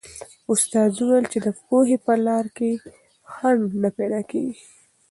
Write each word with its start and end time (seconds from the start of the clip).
استاد 0.53 0.91
وویل 0.97 1.25
چې 1.33 1.39
د 1.45 1.47
پوهې 1.65 1.97
په 2.05 2.13
لار 2.25 2.45
کې 2.57 2.71
خنډ 3.33 3.65
نه 3.81 3.89
پیدا 3.97 4.21
کېږي. 4.31 4.59